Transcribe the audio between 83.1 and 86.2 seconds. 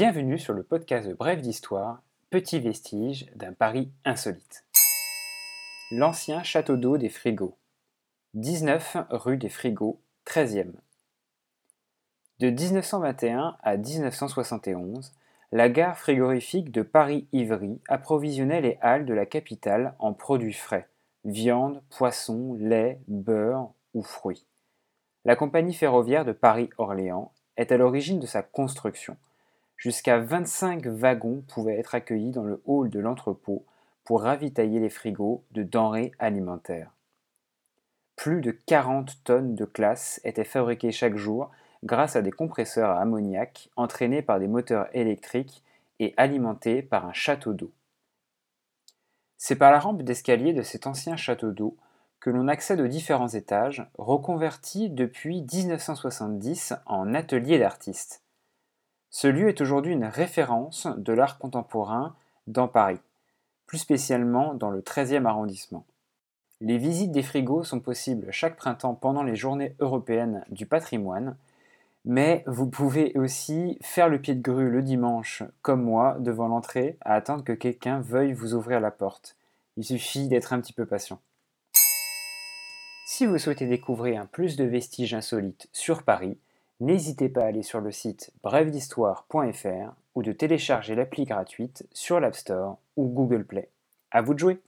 vous souhaitez découvrir un plus de vestiges insolites sur